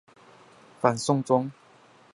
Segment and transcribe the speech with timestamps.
[0.79, 1.51] 反送中